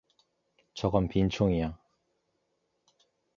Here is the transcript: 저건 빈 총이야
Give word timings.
저건 0.73 1.07
빈 1.09 1.29
총이야 1.29 1.77